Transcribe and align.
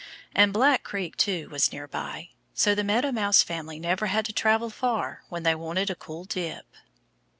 And 0.33 0.51
Black 0.51 0.81
Creek, 0.83 1.15
too, 1.15 1.47
was 1.51 1.71
near 1.71 1.87
by. 1.87 2.29
So 2.55 2.73
the 2.73 2.83
Meadow 2.83 3.11
Mouse 3.11 3.43
family 3.43 3.79
never 3.79 4.07
had 4.07 4.25
to 4.25 4.33
travel 4.33 4.71
far 4.71 5.21
when 5.29 5.43
they 5.43 5.53
wanted 5.53 5.91
a 5.91 5.95
cool 5.95 6.23
dip. 6.23 6.65